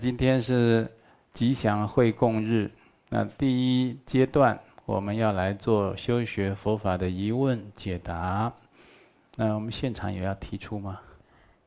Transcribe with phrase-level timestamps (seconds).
[0.00, 0.90] 那今天是
[1.34, 2.70] 吉祥会供日，
[3.10, 8.50] 那第一阶段我们要来做修学佛法的疑问解答。
[9.36, 10.98] 那我们现场有要提出吗？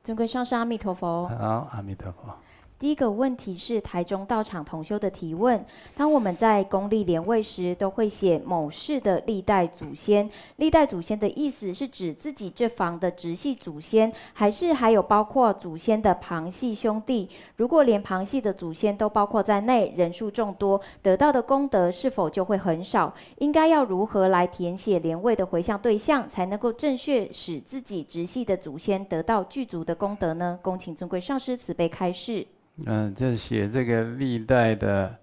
[0.04, 1.28] 尊贵上师阿弥陀佛。
[1.28, 2.36] 好，阿弥陀佛。
[2.80, 10.30] 第一个问题是台中道场同修的提问：当我们在公历莲位时，都会写某氏的历代祖先。
[10.58, 17.30] 历代祖先的意思是指自己这房的直系祖先，还是还有包括祖先的旁系兄弟？
[17.56, 23.14] 如果连旁系的祖先都包括在内，人数众多，得到的功德是否就会很少？
[23.38, 30.60] 应该要如何来填写莲位的回向对象，才能够正确使自己直系的祖先得到具足的功德呢？
[30.62, 32.46] 恭请尊贵上师慈悲开示。
[32.78, 35.16] 嗯，就写这个历代的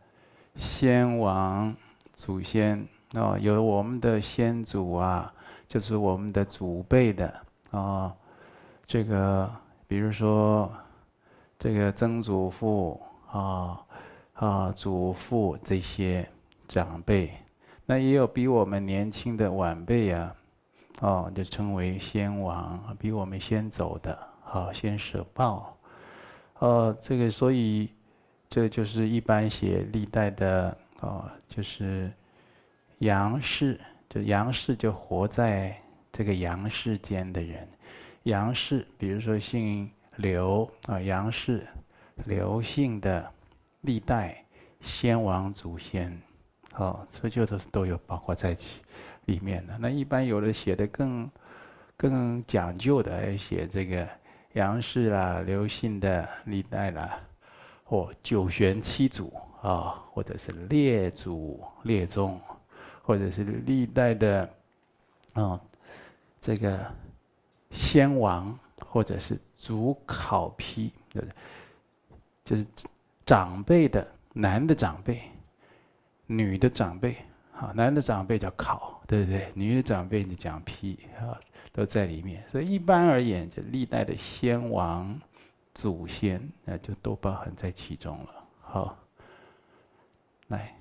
[0.54, 1.74] 先王
[2.12, 5.32] 祖先哦，有我们的先祖啊，
[5.66, 7.34] 就是我们的祖辈的
[7.72, 8.14] 啊、
[8.86, 9.50] 这个
[9.88, 10.72] 比如说
[11.58, 13.00] 这个曾祖父
[13.32, 13.80] 啊
[14.34, 16.28] 啊祖父这些
[16.68, 17.32] 长辈，
[17.84, 20.34] 那也有比我们年轻的晚辈啊，
[21.00, 25.76] 哦，就称为先王，比我们先走的，好、先舍报。
[26.60, 27.88] 哦，这个所以，
[28.50, 32.12] 这就是一般写历代的哦，就是
[32.98, 33.80] 阳世，
[34.10, 35.74] 就阳世就活在
[36.12, 37.66] 这个阳世间的人，
[38.24, 41.66] 阳世，比如说姓刘啊，阳世，
[42.26, 43.26] 刘姓的
[43.80, 44.44] 历代
[44.82, 46.14] 先王祖先，
[46.74, 48.82] 哦，这就都都有包括在其
[49.24, 49.78] 里面的。
[49.78, 51.30] 那一般有的写的更
[51.96, 54.06] 更讲究的，写这个。
[54.54, 57.20] 杨氏啦，刘姓的历代啦，
[57.84, 62.40] 或九玄七祖啊，或者是列祖列宗，
[63.02, 64.50] 或者是历代的，
[65.34, 65.60] 啊，
[66.40, 66.84] 这个
[67.70, 68.58] 先王，
[68.88, 71.28] 或者是祖考批，就是
[72.44, 72.66] 就是
[73.24, 75.22] 长辈的男的长辈，
[76.26, 77.16] 女的长辈，
[77.56, 79.52] 啊，男的长辈叫考，对不对？
[79.54, 81.38] 女的长辈你讲批啊。
[81.72, 85.20] 都在里面，所以一般而言，就历代的先王、
[85.74, 88.44] 祖先，那就都包含在其中了。
[88.60, 88.98] 好，
[90.48, 90.76] 来，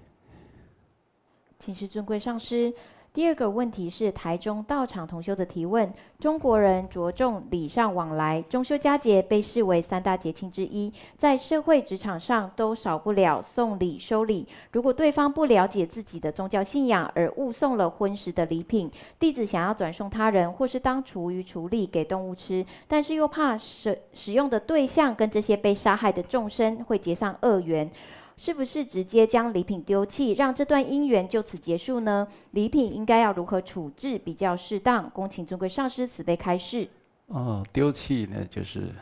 [1.58, 2.74] 请示尊贵上师。
[3.20, 14.48] 第二个问题是台中道场同修的提问：中国人着重礼尚往来，中秋佳节被视为三大节庆之一，在社会职场上都少不了送礼收礼。
[14.72, 27.92] 如果对方不了解自己的宗教信仰而误送了荤食的礼品，弟子想要转送他人，或是当厨余处理给动物吃，但是又怕使使用的对象跟这些被杀害的众生会结上恶缘。
[28.40, 32.26] 是不是直接将礼品丢弃，让这段姻缘就此结束呢？
[32.52, 35.10] 礼品应该要如何处置比较适当？
[35.10, 36.88] 恭请尊贵上师慈悲开示。
[37.28, 38.96] 哦，丢弃呢，就是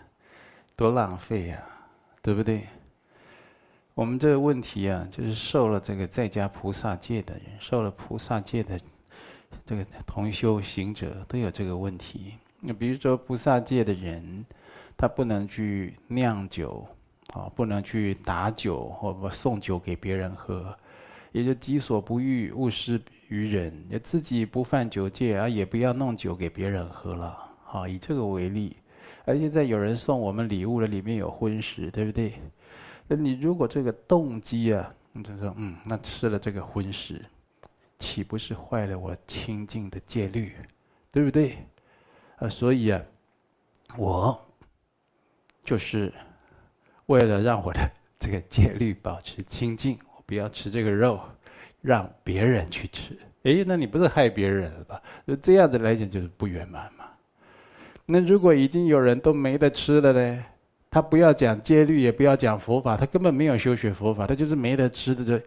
[0.75, 1.63] 多浪费呀，
[2.23, 2.63] 对不对？
[3.93, 8.79] 我们这个问题啊，就是受了这个在家菩萨戒的人，受了菩萨戒的
[9.63, 12.33] 这个同修行者都有这个问题。
[12.59, 14.43] 那比如说菩萨戒的人，
[14.97, 16.83] 他不能去酿酒。
[17.37, 20.75] 啊，不能去打酒或不送酒给别人喝，
[21.31, 23.85] 也就己所不欲，勿施于人。
[23.89, 27.37] 也自己不犯酒戒啊，也不要弄酒给别人喝了。
[27.63, 28.75] 好，以这个为例。
[29.23, 32.33] 而现在有人送我们礼物了，里面有荤食，对不对？
[33.07, 37.23] 那你如果这个动机啊，你就说嗯，那吃了这个荤食，
[37.99, 40.55] 岂不是坏了我清净的戒律，
[41.11, 41.57] 对不对？
[42.37, 43.01] 啊，所以啊，
[43.95, 44.39] 我
[45.63, 46.11] 就是。
[47.07, 47.79] 为了让我的
[48.17, 51.19] 这个戒律保持清净，我不要吃这个肉，
[51.81, 53.17] 让别人去吃。
[53.43, 55.01] 诶，那你不是害别人了吧？
[55.25, 57.05] 就这样子来讲，就是不圆满嘛。
[58.05, 60.43] 那如果已经有人都没得吃了呢？
[60.89, 65.41] 他不要讲戒律，也不要讲佛法，他根本没有修学佛法，他就是没得吃的，这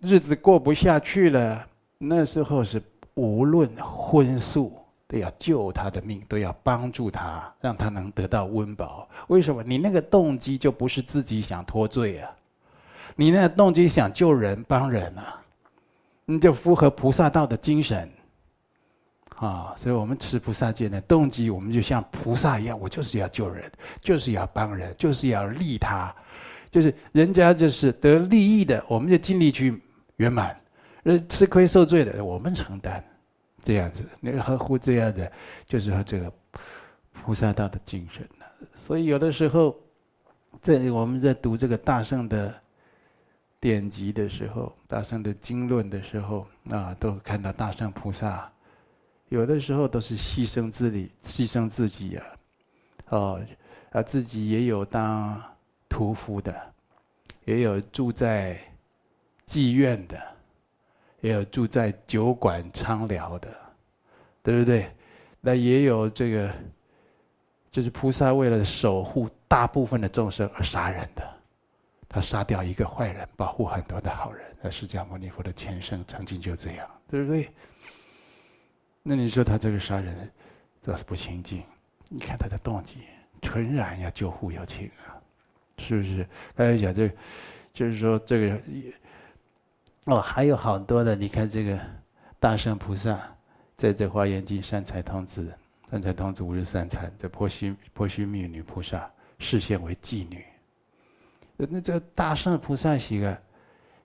[0.00, 1.66] 日子过不下去了。
[1.98, 2.80] 那时候是
[3.14, 4.72] 无论荤素。
[5.08, 9.08] 都要救他的命，都要帮助他，让他能得到温饱。
[9.28, 9.62] 为什么？
[9.62, 12.30] 你那个动机就不是自己想脱罪啊，
[13.16, 15.42] 你那个动机想救人、帮人啊，
[16.26, 18.06] 你就符合菩萨道的精神
[19.36, 19.74] 啊。
[19.78, 23.64] 所以我们持菩萨戒的动机，我们就像菩萨一样，我就是要救人，
[24.02, 26.14] 就是要帮人，就是要利他，
[26.70, 29.82] 就是人家就是得利益的，我们就尽力去
[30.16, 30.54] 圆满；
[31.02, 33.02] 人吃亏受罪的，我们承担。
[33.64, 35.30] 这样子，那个合乎这样的，
[35.66, 36.32] 就是和这个
[37.12, 38.46] 菩萨道的精神了。
[38.74, 39.76] 所以有的时候，
[40.60, 42.54] 在我们在读这个大圣的
[43.60, 48.50] 典籍的时候，大圣的经论的时候，啊，都看到大圣菩萨，
[49.28, 52.26] 有的时候都是牺牲自己，牺牲自己啊，
[53.10, 53.40] 哦，
[53.90, 55.40] 啊，自己也有当
[55.88, 56.54] 屠夫的，
[57.44, 58.58] 也有住在
[59.46, 60.20] 妓院的，
[61.20, 63.48] 也有住在酒馆娼寮的，
[64.42, 64.90] 对不对？
[65.40, 66.52] 那也有这个，
[67.70, 71.22] 就是菩萨为了守护大部分的众生而杀人的，
[72.08, 74.44] 他杀掉一个坏人，保护很多的好人。
[74.60, 77.48] 那释迦牟尼佛的前生曾经就这样，对不对？
[79.02, 80.30] 那你说他这个杀人，
[80.82, 81.62] 这是不清净？
[82.08, 83.04] 你看他的动机，
[83.40, 85.14] 纯然要救护有情啊，
[85.78, 86.26] 是不是？
[86.54, 87.08] 大家讲这，
[87.72, 88.60] 就是说这个，
[90.08, 91.14] 哦，还有好多的。
[91.14, 91.78] 你看这个
[92.38, 93.18] 大圣菩萨。
[93.76, 95.56] 在这《华严经》，善财童子，
[95.88, 99.08] 善财童子五日三餐，这婆须婆须密女菩萨
[99.38, 100.44] 示现为妓女。
[101.56, 103.38] 那这大圣菩萨行啊，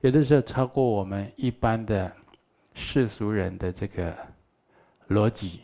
[0.01, 2.13] 有的时候超过我们一般的
[2.75, 4.15] 世俗人的这个
[5.09, 5.61] 逻辑、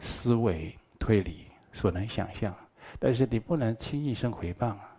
[0.00, 1.44] 思维、推理
[1.74, 2.56] 所能想象。
[2.98, 4.96] 但是你不能轻易生回谤啊，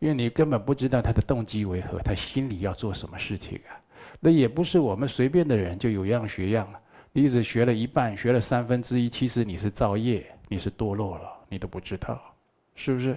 [0.00, 3.79] 因为你根本不知道他的动机为何，他心里要做什么事情啊。
[4.20, 6.80] 那也不是我们随便的人就有样学样了。
[7.12, 12.20] 你只学了一半，学了三分之一，其实你是造业，你是堕落了，你都不知道，
[12.76, 13.16] 是不是？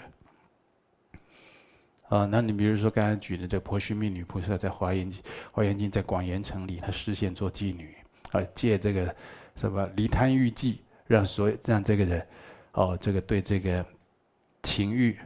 [2.10, 5.12] 啊，那你比如说刚才举的这个婆须密女菩萨在华严
[5.52, 7.96] 《华严经》《》在广严城里，她示现做妓女，
[8.32, 9.16] 啊，借这个
[9.56, 12.28] 什么离贪欲计，让所有让这个人，
[12.74, 13.86] 哦，这个对这个
[14.62, 15.18] 情欲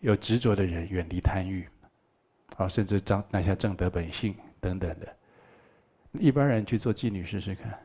[0.00, 1.66] 有执着的人远离贪欲，
[2.56, 5.16] 啊，甚至彰拿下正德本性等等的，
[6.18, 7.78] 一般人去做妓女试试看。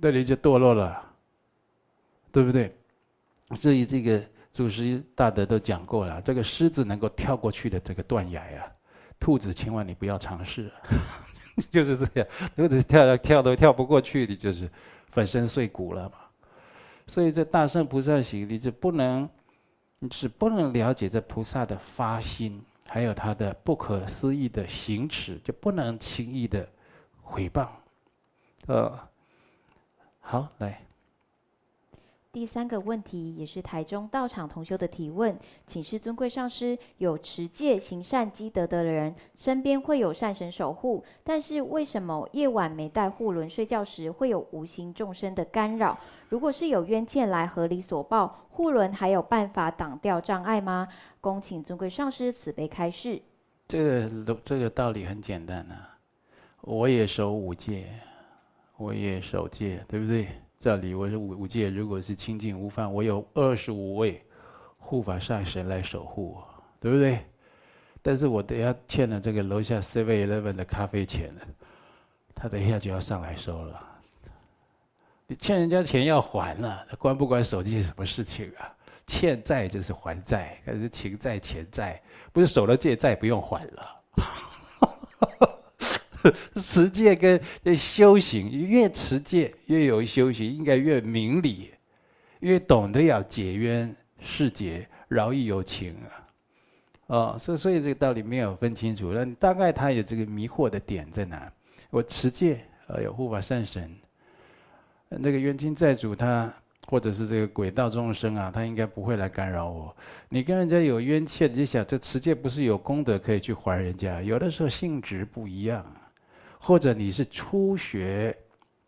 [0.00, 1.02] 那你就堕落了，
[2.32, 2.74] 对不对？
[3.60, 8.64] 所以这个祖师大德都讲过了，这个狮子能够跳过去的这个断崖啊，
[9.20, 10.72] 兔子千万你不要尝试，
[11.70, 14.68] 就是这样，兔子跳跳都跳不过去，你就是
[15.10, 16.14] 粉身碎骨了嘛。
[17.06, 19.28] 所以这大圣菩萨行，你就不能，
[19.98, 26.66] 你是不能了解这菩萨的发心，还有他的不可思议的行持，就不能轻易的
[27.32, 27.66] 毁谤，
[28.66, 29.08] 呃。
[30.20, 30.82] 好，来。
[32.30, 45.98] 第三个问题也是台中道场同修的提问，请示尊贵上师：有持戒行善积德的人，身边会有善神守护，但是为什么夜晚没带护轮睡觉时会有无形众生的干扰？
[46.30, 50.88] 如果是有冤欠来合理所报，护轮还有办法挡掉障碍吗？
[51.20, 53.20] 恭请尊贵上师慈悲开示。
[53.68, 55.91] 这个这个道理很简单啊，
[56.62, 57.86] 我也守五戒。
[58.78, 60.26] 我也守戒，对不对？
[60.58, 64.20] 这里我是五五戒，如果是清净无犯，我有二十五位
[64.76, 66.44] 护法善神来守护我，
[66.80, 67.24] 对不对？
[68.00, 71.32] 但是我等下欠了这个楼下 Seven Eleven 的咖啡钱，
[72.34, 73.80] 他等一下就要上来收了。
[75.28, 78.74] 你欠人家钱要还了，关不关守戒什么事情啊？
[79.06, 84.00] 欠债就是还债，还是情债钱债，不是守了戒再不用还了。
[86.56, 87.40] 持戒跟
[87.76, 91.70] 修行，越持戒越有修行，应该越明理，
[92.40, 96.08] 越懂得要解冤释结，饶益有情啊！
[97.06, 101.52] 哦，所所以这个道理没有分清楚，那大概他有这个迷惑的点在哪？
[101.90, 103.90] 我持戒啊，有护法善神，
[105.08, 106.50] 那个冤亲债主他
[106.86, 109.94] 或者是这个鬼道众生啊，他应该不会来干扰我。
[110.30, 114.22] 你跟人家有冤切，你就想这持戒不是有功德可以去还人家？
[114.22, 115.84] 有的时候性质不一样。
[116.64, 118.36] 或者你是初学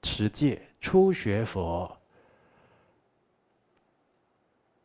[0.01, 1.91] 持戒、初学佛，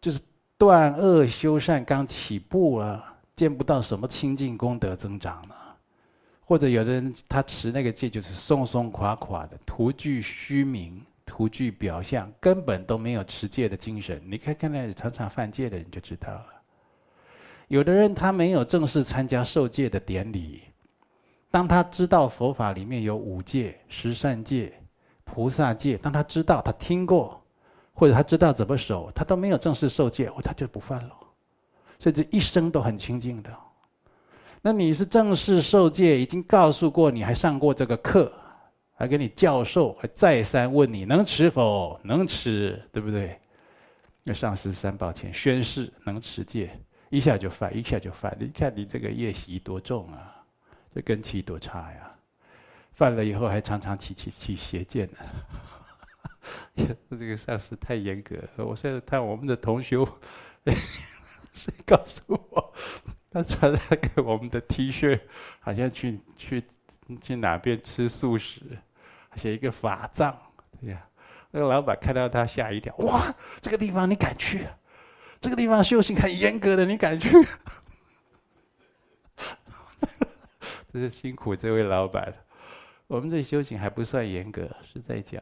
[0.02, 0.20] 就是
[0.58, 5.78] 断恶修善刚起步啊，见不到什么清净功德增长了。
[6.44, 14.20] 或者有的人他持那个戒就是松松垮垮的，徒具虚名，徒具表象，根本都没有持戒的精神。
[14.26, 16.48] 你看看那常常犯戒的人就知道了。
[17.68, 20.64] 有的人他没有正式参加受戒的典礼。
[21.52, 24.72] 当他知道佛法里面有五戒、十善戒、
[25.24, 27.42] 菩萨戒，当他知道、他听过，
[27.94, 31.16] 或者他知道怎么守，他都没有正式受戒，他就不犯了，
[32.00, 33.52] 甚至一生都很清净的。
[34.62, 38.32] 那你是正式受戒，已经告诉过你，还上过这个课，
[38.94, 42.00] 还给你教授，还再三问你能持否？
[42.04, 43.40] 能持，对不对？
[44.24, 46.70] 那上师三宝前宣誓能持戒，
[47.10, 48.36] 一下就犯，一下就犯。
[48.40, 50.39] 你看你这个业习多重啊！
[51.00, 52.12] 这根气多差呀！
[52.92, 55.18] 犯了以后还常常起起起邪见呢。
[57.12, 58.36] 这个上师太严格。
[58.58, 60.06] 我现在看我们的同修，
[61.56, 62.74] 谁告诉我，
[63.32, 65.18] 他传来给我们的 T 恤，
[65.62, 66.62] 好像去去
[67.22, 68.60] 去哪边吃素食，
[69.38, 70.38] 写一个法藏。
[70.82, 71.08] 对呀，
[71.52, 74.68] 那个老板看到他吓一跳，哇，这个地方你敢去？
[75.40, 77.30] 这个地方修行很严格的，你敢去？
[80.92, 82.34] 这是辛苦这位老板。
[83.08, 85.42] 我们这修行还不算严格，是在讲，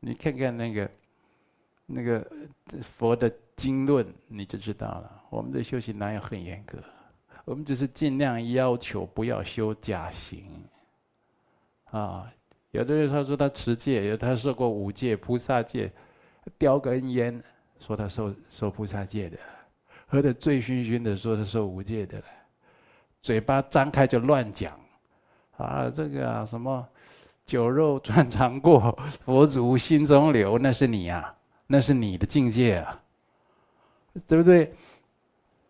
[0.00, 0.90] 你看看那个
[1.86, 2.26] 那个
[2.80, 5.22] 佛的经论，你就知道了。
[5.30, 6.78] 我们的修行哪有很严格？
[7.44, 10.44] 我们只是尽量要求不要修假行。
[11.84, 12.32] 啊，
[12.70, 15.92] 有的人他说他持戒，有他受过五戒、菩萨戒，
[16.58, 17.42] 叼根烟
[17.78, 19.38] 说他受受菩萨戒的，
[20.06, 22.22] 喝的醉醺醺的说他受五戒的，
[23.22, 24.72] 嘴巴张开就乱讲。
[25.56, 26.84] 啊，这个，什么
[27.46, 31.32] 酒肉穿肠过，佛祖心中留，那是你啊，
[31.66, 33.00] 那是你的境界啊，
[34.26, 34.72] 对不对？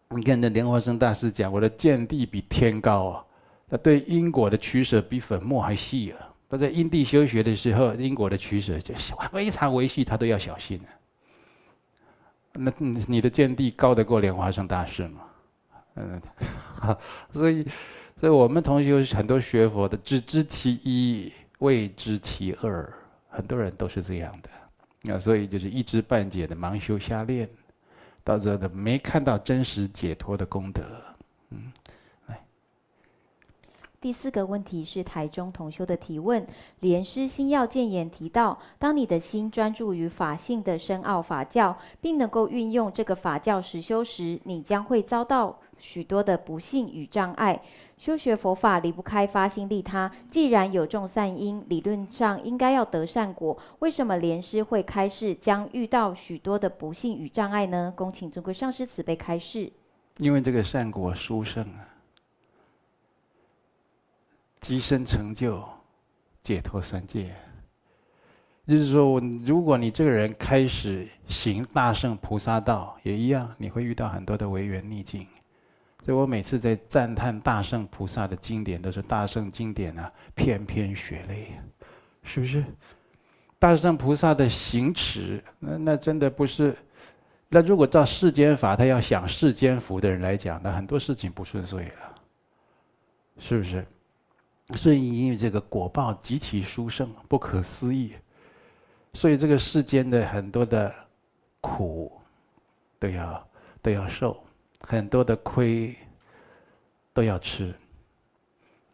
[0.09, 3.25] 你看那莲花生大师讲，我的见地比天高啊，
[3.69, 6.29] 他对因果的取舍比粉末还细啊。
[6.49, 8.95] 他在因地修学的时候，因果的取舍就
[9.31, 10.89] 非常微细，他都要小心啊。
[12.53, 15.23] 那你的见地高得过莲花生大师吗？
[15.97, 16.21] 嗯，
[17.33, 17.67] 所以。
[18.21, 22.89] 所以我们同学很多学佛的，只知其一，未知其二，
[23.29, 24.49] 很多人都是这样的，
[25.03, 27.49] 那，所以就是一知半解的盲修瞎练，
[28.23, 30.85] 到最后的没看到真实解脱的功德，
[31.51, 31.73] 嗯，
[34.03, 36.45] 第四个问题是台中同修的提问，
[36.81, 47.63] 莲师心要建言提到，当你的心专注于法性的深奥法教，并能够运用这个法教实修时，你将会遭到许多的不幸与障碍。
[47.97, 53.57] 修学佛法离不开发心利他，既然有种善因，理论上应该要得善果。
[53.79, 57.95] 为什么莲师会开示将遇到许多的不幸与障碍呢？
[57.95, 59.73] 恭请尊贵上师慈悲开示。
[60.19, 61.87] 因为这个善果殊胜啊，
[64.63, 65.63] 即身成就
[66.43, 67.35] 解脱三界。
[68.65, 75.27] 就是说，如果你这个人开始行大乘菩萨道，也一样，你会遇到很多的违缘逆境。
[76.05, 81.53] 所以我每次在赞叹大乘菩萨的经典，都是大圣经典啊，篇篇血泪，
[82.23, 82.65] 是不是？
[83.59, 86.77] 大圣菩萨的行持，那那真的不是。
[87.49, 92.15] 那如果照世间法，他要享世间福的人来讲，那很多事情不顺遂了，
[93.39, 93.85] 是不是？
[94.75, 98.13] 是因为这个果报极其殊胜，不可思议，
[99.15, 100.95] 所以这个世间的很多的
[101.61, 102.13] 苦，
[102.99, 103.49] 都要
[103.83, 104.43] 都要受。
[104.81, 105.95] 很多的亏
[107.13, 107.73] 都要吃，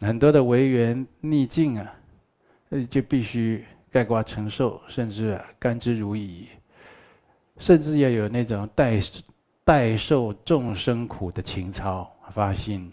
[0.00, 1.94] 很多的违缘逆境啊，
[2.90, 6.46] 就必须概括承受，甚至甘之如饴，
[7.56, 9.00] 甚至要有那种代
[9.64, 12.92] 代受众生苦的情操发心，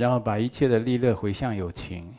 [0.00, 2.12] 然后把一切的利乐回向有情。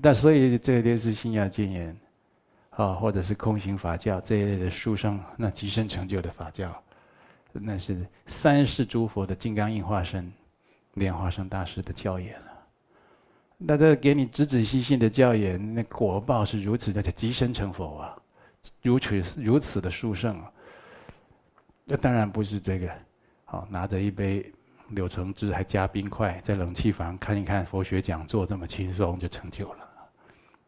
[0.00, 1.96] 但所以这个就是心要建言，
[2.70, 6.74] 啊，或者是空行法教这一类的书生，那极深成就的法教。
[7.52, 10.32] 那是三世诸佛的金刚印化身，
[10.94, 12.46] 莲花生大师的教言了。
[13.56, 18.16] 那这给你仔仔细细的教言，那果报是如此的，极深成佛啊，
[18.82, 20.52] 如此如此的殊胜啊。
[21.84, 22.88] 那当然不是这个，
[23.46, 24.52] 好拿着一杯
[24.90, 29.88] 柳橙汁，还加冰块，在冷气房看一看佛学讲座，这么轻松就成就了。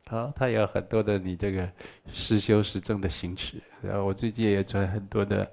[0.07, 1.71] 好，他有很多的你这个
[2.13, 3.63] 实修实证的行持。
[3.83, 5.51] 然后我最近也传很多的。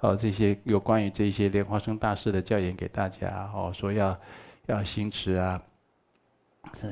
[0.00, 4.20] 哦，这些有关于这些莲花生大师的教言给大家哦，说要
[4.66, 5.62] 要行持啊，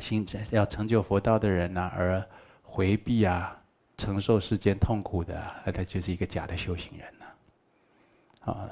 [0.00, 2.24] 行持要成就佛道的人呐、而
[2.62, 3.60] 回避啊，
[3.98, 8.52] 承受世间痛苦的，那他就是一个假的修行人呐。
[8.52, 8.70] 啊，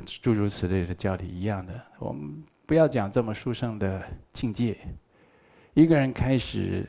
[0.00, 4.76] 诸如此类的教理一样的，我们不要讲这么殊胜的境界。
[5.74, 6.88] 一个人开始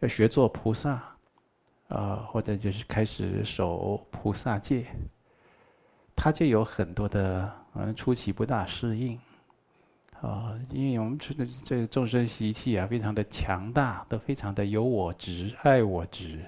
[0.00, 1.02] 要学做菩萨，
[1.88, 4.86] 啊，或者就是开始守菩萨戒。
[6.14, 9.18] 他就有很多的，嗯，初期不大适应，
[10.20, 16.44] 啊，因为我们这个这个众生习气啊，非常的强大，都非常的有我执、爱我执。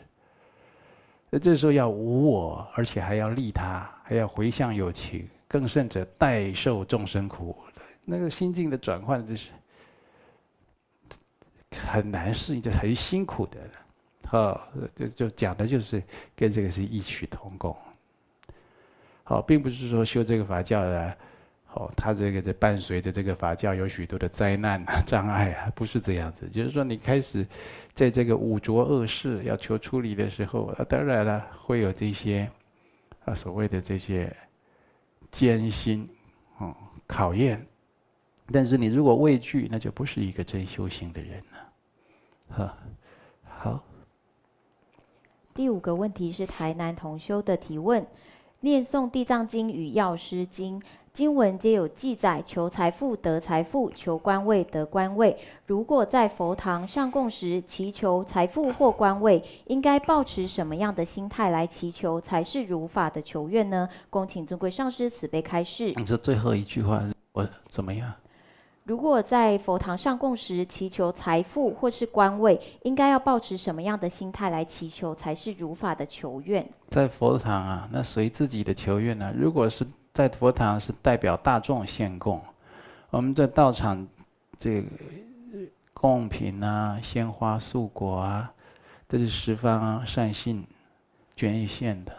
[1.30, 7.56] 那这时候要无我，而且还要利他，还要回向有情，更甚者代受众生苦，
[8.04, 9.50] 那个心境的转换就是
[11.70, 13.60] 很难适应，就很辛苦的。
[14.26, 16.02] 好，就就讲的就是
[16.34, 17.76] 跟这个是异曲同工。
[19.22, 21.16] 好，并不是说修这个法教的，
[21.66, 26.48] 好，他这个在伴随着这个法教有许多的灾难啊、障碍啊，不是这样子。
[26.48, 27.46] 就是说，你开始
[27.92, 32.50] 在这个五浊恶世要求出离的时候，当然了，会有这些
[33.24, 34.34] 啊所谓的这些
[35.34, 36.08] 艰辛、
[36.60, 36.72] 嗯
[37.08, 37.66] 考验。
[38.52, 41.72] 但是你如果畏惧，那就不是一个真修行的人了。
[42.48, 42.78] 好，
[43.42, 43.84] 好。
[45.52, 48.06] 第五个问题是台南同修的提问。
[48.60, 50.80] 念诵《地藏经》与《药师经》，
[51.14, 55.36] 经文皆有记载，求财富得财富，求官位得官位。
[55.64, 63.88] 如果在佛堂上供时祈求财富或官位，应该保持什么样的心态来祈求才是如法的求愿呢？
[64.10, 65.92] 恭请尊贵上师慈悲开示。
[65.94, 68.12] 你这最后一句话，我怎么样？
[68.82, 76.68] 如果在佛堂上供时祈求财富或是官位，应该要保持什么样的心态来祈求才是如法的求愿？
[76.88, 79.34] 在佛堂啊，那随自己的求愿呢、啊？
[79.38, 82.40] 如果是在佛堂是代表大众献供，
[83.10, 84.06] 我们在道场
[84.60, 84.88] 这个
[85.92, 88.54] 供品啊、鲜花素果啊，
[89.08, 90.64] 这是十方善信
[91.34, 92.16] 捐一献的。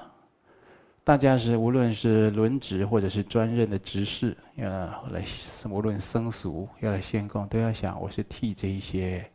[1.05, 4.69] 大家是无论是轮值或者是专任的执事，要
[5.11, 5.23] 来
[5.69, 9.25] 无论僧俗要来献供，都要想我是替这一些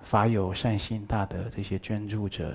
[0.00, 2.52] 法有善心大德这些捐助者，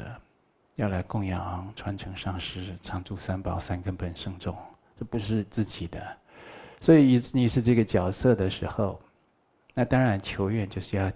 [0.76, 4.54] 要来供养传承上师常住三宝三根本圣众。
[5.04, 6.18] 不是自己的，
[6.80, 9.00] 所以你是这个角色的时候，
[9.74, 11.12] 那当然求愿就是要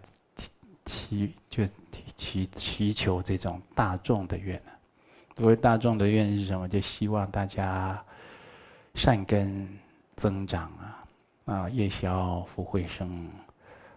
[0.86, 1.68] 祈就
[2.16, 4.62] 祈祈求这种大众的愿。
[5.36, 6.68] 所谓大众的愿是什么？
[6.68, 8.04] 就希望大家
[8.96, 9.68] 善根
[10.16, 11.06] 增长啊，
[11.46, 13.30] 啊夜消福慧生，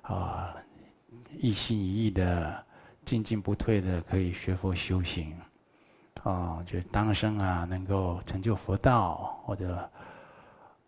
[0.02, 0.54] 啊
[1.38, 2.64] 一心一意的
[3.04, 5.35] 进进不退的可以学佛修行。
[6.23, 9.91] 哦，就当生啊，能够成就佛道，或者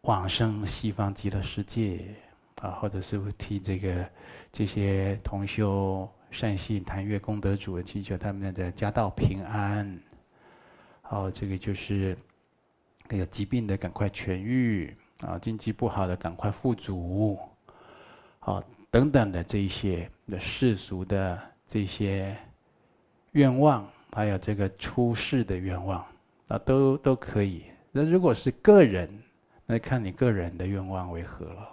[0.03, 2.15] 往生西方极乐世界，
[2.61, 4.07] 啊，或者是替这个
[4.53, 9.99] 这些同修善信檀越功德主祈求他们的家道平安。
[11.09, 12.15] 哦，这个就是
[13.09, 17.39] 那个疾病的赶快痊愈，啊，经济不好的赶快富足，
[18.39, 22.37] 好，等等的这一些的世俗的这些
[23.31, 23.89] 愿望。
[24.13, 26.05] 还有这个出世的愿望，
[26.49, 27.65] 啊，都都可以。
[27.91, 29.09] 那如果是个人，
[29.65, 31.69] 那看你个人的愿望为何了。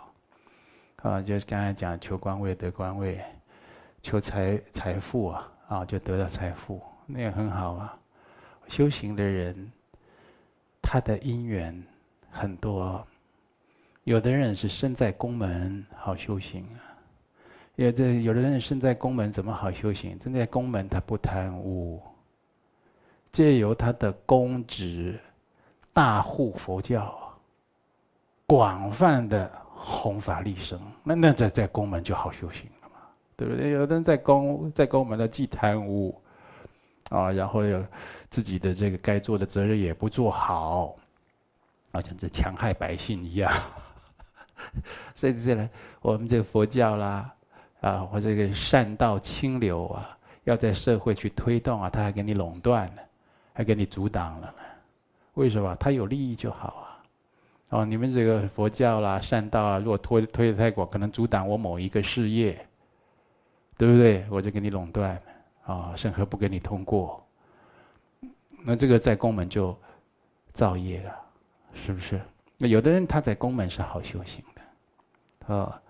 [1.02, 3.21] 啊，就是刚才讲求官位得官位，
[4.02, 7.97] 求财财富啊，啊，就得到财富，那也很好啊。
[8.67, 9.71] 修行的人，
[10.82, 11.82] 他的因缘
[12.30, 13.06] 很多，
[14.04, 16.80] 有的人是身在宫门好修行啊，
[17.75, 20.17] 有的有的人身在宫门怎么好修行？
[20.21, 22.02] 身在宫门他不贪污。
[23.31, 25.19] 借由他的公职，
[25.93, 27.17] 大护佛教，
[28.45, 32.99] 广泛的弘法利生，那那在在宫门就好修行了嘛，
[33.37, 33.71] 对不对？
[33.71, 36.19] 有的人在宫在宫门呢，既贪污，
[37.09, 37.85] 啊，然后有
[38.29, 40.95] 自己的这个该做的责任也不做好，
[41.91, 43.51] 好像这戕害百姓一样。
[45.15, 45.69] 甚至呢
[46.01, 47.33] 我们这个佛教啦，
[47.81, 53.01] 啊，或这个善道清流啊，要在社会去推动啊，他还给你垄断呢。
[53.53, 54.53] 还给你阻挡了呢？
[55.35, 55.73] 为什么？
[55.75, 56.85] 他有利益就好啊！
[57.69, 62.59] 哦，你们这个佛教啦、善道啊，如果推推得太广，可能阻挡我某一个事业，
[63.77, 64.25] 对不对？
[64.29, 65.21] 我就给你垄断，
[65.63, 67.25] 啊，审核不给你通过。
[68.65, 69.77] 那这个在宫门就
[70.51, 71.15] 造业了，
[71.73, 72.19] 是不是？
[72.57, 74.43] 那有的人他在宫门是好修行
[75.47, 75.81] 的，啊，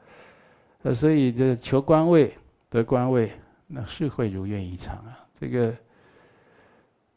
[0.84, 2.36] 那所以这求官位
[2.70, 3.32] 得官位，
[3.66, 5.26] 那是会如愿以偿啊！
[5.40, 5.74] 这个。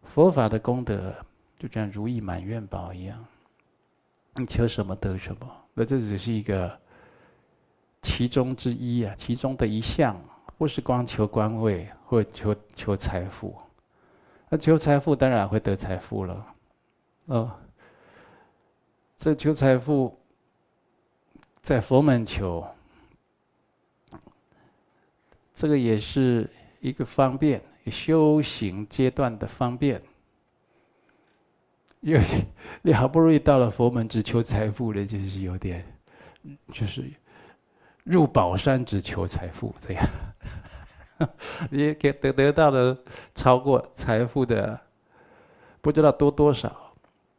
[0.04, 1.14] 佛法的功德
[1.58, 3.24] 就像如意满愿宝一样，
[4.34, 5.50] 你求什么得什么。
[5.74, 6.78] 那这只是一个
[8.02, 10.20] 其中之一啊，其中的一项，
[10.58, 13.56] 不是光求官位或求求财富。
[14.50, 16.46] 那求财富当然会得财富了，
[17.26, 17.50] 哦。
[19.16, 20.18] 这求财富
[21.62, 22.66] 在佛门求，
[25.54, 27.62] 这个也是一个方便。
[27.90, 30.00] 修行阶段的方便，
[32.00, 32.22] 因为
[32.82, 35.84] 你好不容易到了佛门，只求财富的，就是有点，
[36.72, 37.10] 就是
[38.04, 40.08] 入宝山只求财富这样，
[41.70, 42.96] 你给得得到的
[43.34, 44.80] 超过财富的，
[45.80, 46.94] 不知道多多少。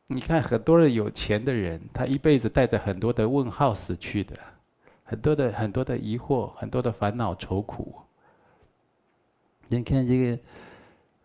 [0.08, 4.38] 你看很多人有钱的人，他一辈子带着很多的问号死去的，
[5.04, 8.03] 很多的很多的疑惑，很多的烦恼愁苦。
[9.67, 10.38] 你看这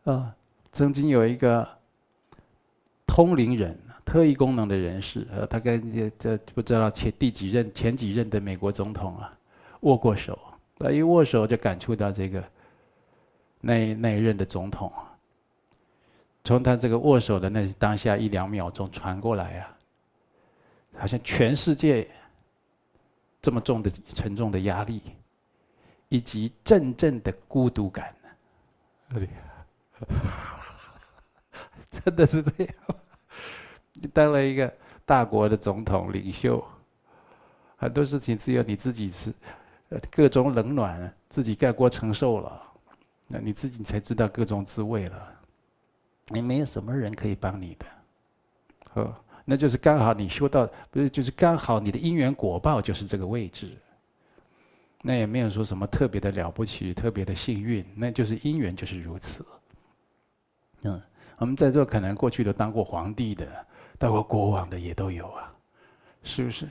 [0.04, 0.34] 个，啊，
[0.72, 1.68] 曾经有一个
[3.06, 9.36] 通灵人，特异功能的人士，呃，他跟这这不知道前第几任、前几任的美国总统啊
[9.80, 10.38] 握过手，
[10.78, 12.42] 他一握手就感触到这个
[13.60, 14.90] 那那一任的总统，
[16.42, 19.76] 从他这个握手的那当下一两秒钟传过来啊，
[20.96, 22.08] 好像全世界
[23.42, 25.02] 这么重的沉重的压力，
[26.08, 28.14] 以及阵阵的孤独感。
[31.90, 32.74] 真的是这样。
[33.94, 34.72] 你当了一个
[35.04, 36.64] 大国的总统领袖，
[37.76, 39.32] 很多事情只有你自己是，
[39.88, 42.62] 呃，各种冷暖自己盖锅承受了，
[43.26, 45.34] 那你自己才知道各种滋味了。
[46.28, 47.86] 你没有什么人可以帮你的，
[48.94, 53.76] 哦，那就是刚好你修到，不是就是刚好你的因缘果报就是这个位置。
[55.02, 59.44] 那也没有说什么特别的了不起，特别的幸运，那就是因缘就是如此。
[60.82, 61.00] 嗯，
[61.36, 65.54] 我们在座可能过去都当过皇帝的，当过国王的也都有啊，
[66.22, 66.68] 是不是？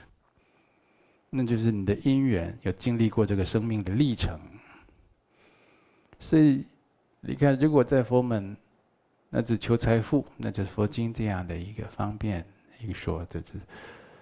[1.30, 4.38] 那就是你的因缘有经历过这个生命的历程。
[6.18, 6.64] 所以
[7.20, 8.56] 你看，如果在佛门，
[9.30, 12.44] 那只求财富，那就是佛经这样的一个方便
[12.80, 13.46] 一说，就是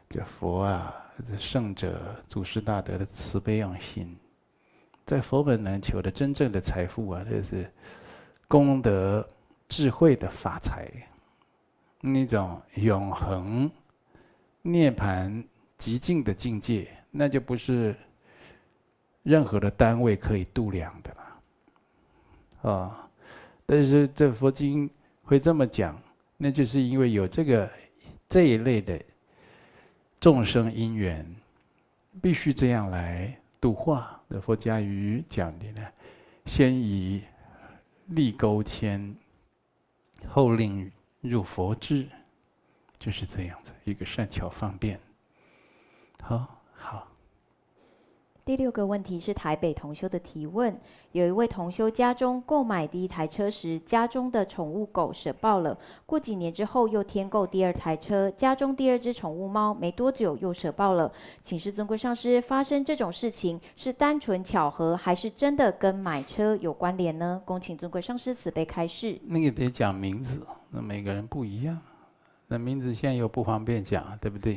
[0.08, 1.02] 这佛啊。
[1.30, 4.14] 这圣者祖师大德的慈悲用心，
[5.06, 7.66] 在佛门能求的真正的财富啊，就是
[8.46, 9.26] 功德
[9.66, 10.86] 智慧的法财，
[12.02, 13.70] 那种永恒
[14.60, 15.42] 涅槃
[15.78, 17.96] 极静的境界，那就不是
[19.22, 21.16] 任何的单位可以度量的
[22.62, 22.70] 了。
[22.70, 23.08] 啊，
[23.64, 24.90] 但是这佛经
[25.22, 25.98] 会这么讲，
[26.36, 27.70] 那就是因为有这个
[28.28, 29.00] 这一类的。
[30.20, 31.24] 众生因缘，
[32.20, 34.20] 必须这样来度化。
[34.28, 35.86] 那佛家语讲的呢，
[36.44, 37.22] 先以
[38.06, 39.14] 利勾牵，
[40.28, 42.08] 后令入佛智，
[42.98, 45.00] 就是这样子一个善巧方便。
[46.20, 46.55] 好。
[48.46, 50.72] 第六个问题是台北同修的提问：
[51.10, 55.76] 有一位同修家中购买第一台车时，家中的宠物狗舍爆了。
[56.06, 61.10] 过几年之后又添购第二台车，家中第二只宠物猫没多久又舍爆了。
[61.42, 67.42] 请示尊贵上师，发生这种事情是单纯巧合，还是真的跟买车有关联呢？
[67.44, 69.20] 恭请尊贵上师慈悲开示。
[69.24, 71.76] 那个得讲名字，那每个人不一样，
[72.46, 74.56] 那名字现在又不方便讲，对不对？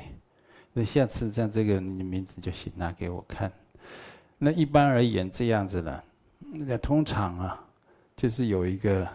[0.73, 3.51] 那下次像这个，你名字就行，拿给我看。
[4.41, 6.03] 那一般而言，这样子的，
[6.39, 7.61] 那通常啊，
[8.15, 9.05] 就是有一个，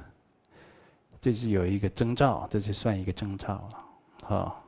[1.18, 3.84] 就是有一个征兆，这就算一个征兆了，
[4.22, 4.64] 好。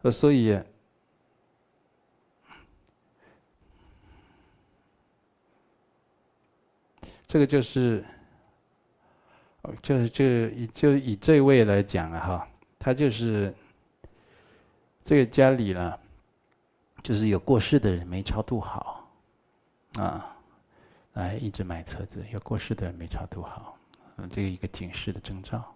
[0.00, 0.58] 呃，所以，
[7.26, 8.02] 这个就是，
[9.82, 13.52] 就是就以就以这位来讲啊，哈，他就是
[15.04, 16.00] 这个家里了。
[17.08, 19.08] 就是有过世的人没超度好，
[19.94, 20.36] 啊，
[21.14, 23.78] 来一直买车子，有过世的人没超度好，
[24.30, 25.74] 这个一个警示的征兆。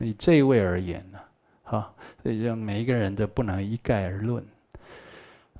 [0.00, 1.20] 以这一位而言呢，
[1.62, 4.44] 好，所以让每一个人都不能一概而论。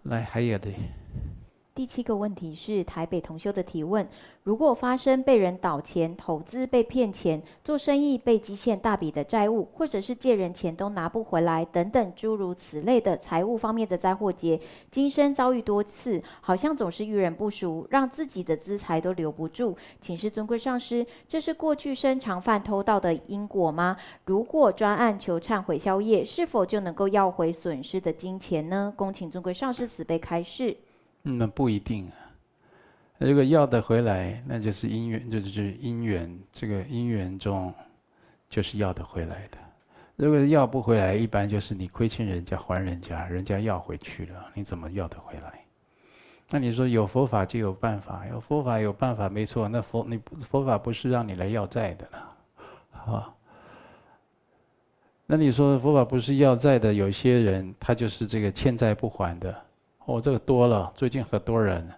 [0.02, 0.68] 来，还有的。
[1.74, 4.06] 第七个问题是台北同修的提问：
[4.42, 19.74] 如果发生被人倒钱、投资被骗钱、做生意被积欠大笔的债务，或者是借人钱都拿不回来等等诸如此类的财务方面的灾祸劫，今生遭遇多次，好像总是遇人不淑，让自己的资财都留不住。
[19.98, 23.96] 请示尊贵上师，这是过去生常犯偷盗的因果吗？
[24.26, 28.92] 如果专案求忏悔消业，是否就能够要回损失的金钱呢？
[28.94, 30.76] 恭请尊贵上师慈悲开示。
[31.22, 32.14] 那不一定啊。
[33.18, 36.38] 如果要得回来，那就是因缘，就是就是因缘。
[36.52, 37.72] 这个因缘中，
[38.50, 39.58] 就是要得回来的。
[40.16, 45.60] 如果要不回来，一般就是你亏欠人家还人家，人家要回去了，你怎么要得回来？
[46.50, 49.68] 那你说有佛法就有办法，有佛法有办法没错。
[49.68, 52.36] 那佛你佛法不是让你来要债的了，
[52.90, 53.34] 好吧？
[55.26, 59.54] 那你说佛法不是要债的，有些人他就是这个欠债不还的。
[60.06, 60.92] 哦，这个多了。
[60.96, 61.88] 最近很多人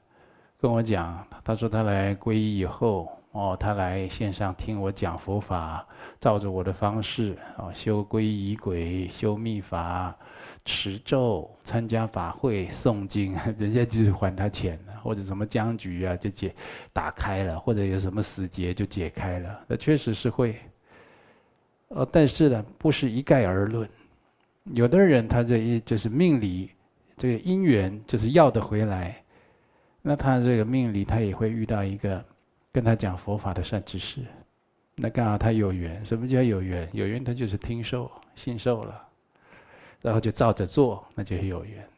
[0.61, 5.87] 跟我讲，他说他来皈依以后，哦，他来线上听我讲佛法，
[6.21, 10.14] 照着我的方式，哦，修皈依轨，修密法，
[10.67, 16.55] 持咒，参加法会，诵经， 人家就是还他钱了，或者什么僵局啊就解
[16.93, 20.57] 打开了，或者有什么死结就解开了，那确实是会。
[21.88, 23.88] 哦，但是呢，不是一概而论，
[24.75, 26.71] 有的人他这一就是命里。
[27.16, 29.22] 这个因缘就是要得回来，
[30.03, 32.24] 那他这个命里他也会遇到一个
[32.72, 34.20] 跟他讲佛法的善知识，
[34.96, 36.05] 那刚好他有缘。
[36.05, 36.88] 什么叫有缘？
[36.92, 39.09] 有缘他就是听受、信受了，
[40.03, 41.88] 然后就照着做，那就是有缘，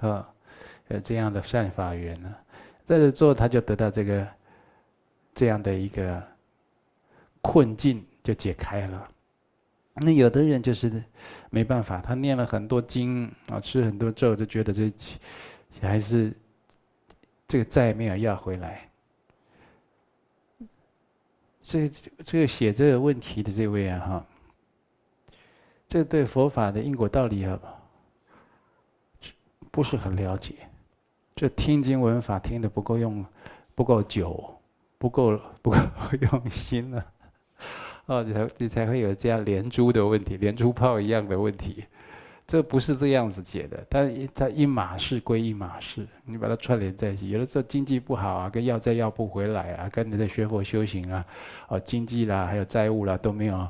[0.00, 0.28] 啊，
[0.88, 2.34] 有这样的善法缘呢，
[2.84, 4.28] 在这做他就得到这个
[5.34, 6.22] 这样的一个
[7.40, 9.08] 困境就解开了。
[9.94, 11.02] 那有的人就是
[11.50, 14.90] 没办法，他念了很多经啊，吃很多咒，就觉得这
[15.80, 16.32] 还是
[17.46, 18.88] 这个债没有要回来。
[21.60, 21.88] 这
[22.24, 24.26] 这个写这个问题的这位啊哈，
[25.86, 27.60] 这对佛法的因果道理啊，
[29.70, 30.54] 不是很了解。
[31.36, 33.24] 这听经闻法听得不够用，
[33.74, 34.60] 不够久，
[34.98, 35.76] 不够不够
[36.20, 37.06] 用心了，
[38.12, 41.84] 哦，你才你才会有这样连珠的问题，连珠炮一样的问题。
[42.46, 47.30] 这不是这样子解的，它它一码事归一码事，你把它串联在一起。
[47.30, 51.24] 有的时候经济不好啊，跟要债要不回来啊，跟你的学佛修行啊，
[51.68, 53.66] 哦，经济啦，还有债务啦都没有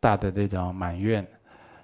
[0.00, 1.26] 大的那种埋怨，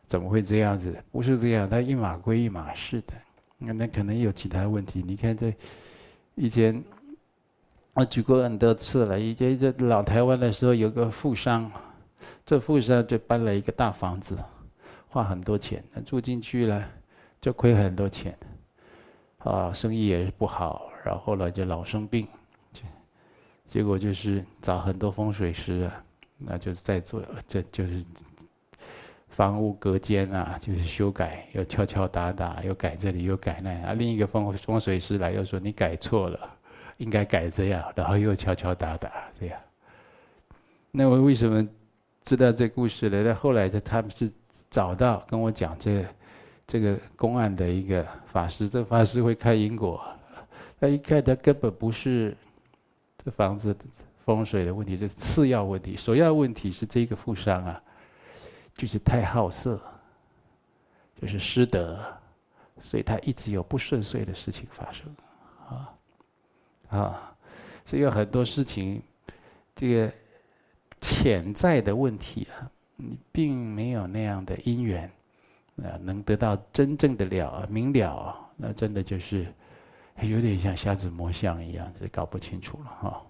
[0.06, 0.94] 怎么会这样子？
[1.10, 3.14] 不是这样，它一码归一码事的。
[3.56, 5.02] 那那可能有其他问题。
[5.06, 5.54] 你看这
[6.34, 6.82] 以前
[7.94, 11.70] 我举过很多次了，以前这老台湾的时候有个富商，
[12.44, 14.36] 这富商就搬了一个大房子。
[15.08, 16.82] 花很多钱，那住进去了，
[17.38, 18.34] 就亏很多钱，
[19.40, 22.26] 啊，生意也是不好，然后呢就老生病，
[23.68, 26.04] 结果就是找很多风水师啊，
[26.38, 28.02] 那就是在做，这就是
[29.28, 36.56] 房屋隔间啊，就是修改，又敲敲打打，又改这里又改那，啊，另一个风风水师来又说你改错了，
[36.96, 39.60] 应该改这样，然后又敲敲打打这样。
[40.90, 41.68] 那我为什么
[42.24, 43.22] 知道这故事呢？
[43.22, 44.30] 那后来的他们是。
[44.72, 46.08] 找到跟我讲这个
[46.66, 50.02] 这个公案的一个法师，这法师会看因果，
[50.80, 52.34] 他一看他根本不是
[53.22, 53.76] 这房子
[54.24, 57.82] 风水的问题，这是次要问题，首要问题是这个富商啊，
[58.72, 59.78] 就是太好色，
[61.20, 61.98] 就是失德，
[62.80, 65.14] 所以他一直有不顺遂的事情发生，
[65.68, 65.94] 啊
[66.88, 67.34] 啊，
[67.84, 69.02] 所以有很多事情，
[69.76, 70.12] 这个
[71.02, 72.64] 潜在的问题啊。
[72.96, 75.10] 你并没有那样的因缘，
[75.78, 79.44] 啊，能得到真正的了明了，那真的就是
[80.20, 83.22] 有点像瞎子摸象一样，就搞不清楚了哈。